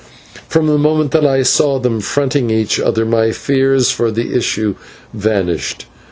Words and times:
From 0.49 0.65
the 0.65 0.79
moment 0.79 1.11
that 1.11 1.27
I 1.27 1.43
saw 1.43 1.77
them 1.77 1.99
fronting 2.01 2.49
each 2.49 2.79
other, 2.79 3.05
my 3.05 3.31
fears 3.31 3.91
for 3.91 4.09
the 4.09 4.35
issue 4.35 4.73
vanished. 5.13 5.85